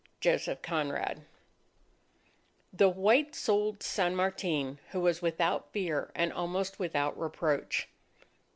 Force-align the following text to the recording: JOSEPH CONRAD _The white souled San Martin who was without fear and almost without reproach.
JOSEPH 0.19 0.63
CONRAD 0.63 1.25
_The 2.75 2.91
white 2.91 3.35
souled 3.35 3.83
San 3.83 4.15
Martin 4.15 4.79
who 4.93 5.01
was 5.01 5.21
without 5.21 5.71
fear 5.73 6.11
and 6.15 6.33
almost 6.33 6.79
without 6.79 7.15
reproach. 7.19 7.87